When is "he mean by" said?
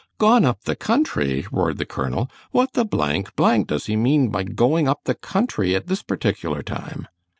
3.85-4.41